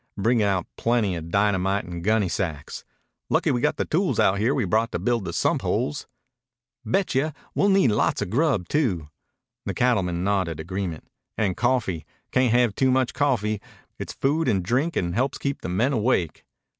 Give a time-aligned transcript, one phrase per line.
[0.17, 2.83] Bring out plenty of dynamite and gunnysacks.
[3.29, 6.07] Lucky we got the tools out here we brought to build the sump holes."
[6.83, 7.35] "Betcha!
[7.53, 9.09] We'll need a lot o' grub, too."
[9.67, 11.07] The cattleman nodded agreement.
[11.37, 12.07] "And coffee.
[12.31, 13.61] Cayn't have too much coffee.
[13.99, 16.45] It's food and drink and helps keep the men awake."